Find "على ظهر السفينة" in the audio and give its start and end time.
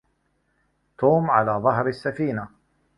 1.31-2.47